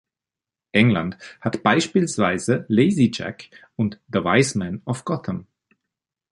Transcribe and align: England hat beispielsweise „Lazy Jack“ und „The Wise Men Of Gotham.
England 0.71 1.15
hat 1.41 1.61
beispielsweise 1.61 2.65
„Lazy 2.69 3.11
Jack“ 3.13 3.51
und 3.75 3.99
„The 4.11 4.21
Wise 4.23 4.57
Men 4.57 4.81
Of 4.85 5.05
Gotham. 5.05 5.45